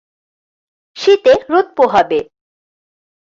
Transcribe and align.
শীতে 0.97 1.33
রোদ 1.49 1.67
পোহাবে। 1.77 2.19